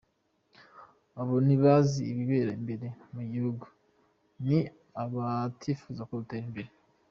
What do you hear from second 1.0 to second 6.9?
Abo ntibazi ibibera imbere mu gihugu, ni abatifuza ko dutera imbere.